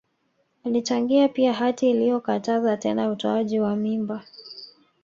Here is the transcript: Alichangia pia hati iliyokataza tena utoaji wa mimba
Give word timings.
Alichangia 0.63 1.27
pia 1.27 1.53
hati 1.53 1.89
iliyokataza 1.89 2.77
tena 2.77 3.09
utoaji 3.11 3.59
wa 3.59 3.75
mimba 3.75 4.23